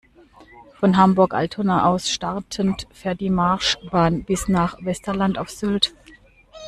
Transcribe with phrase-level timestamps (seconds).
[0.79, 5.93] Von Hamburg-Altona aus startend fährt die Marschbahn bis nach Westerland auf Sylt.